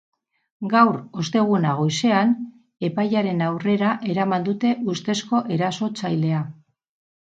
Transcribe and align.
Gaur, 0.69 0.95
osteguna, 1.23 1.75
goizean, 1.81 2.33
epailearen 2.91 3.47
aurrera 3.51 3.95
eraman 4.17 4.51
dute 4.51 4.77
ustezko 4.99 5.47
erasotzailea. 5.61 6.47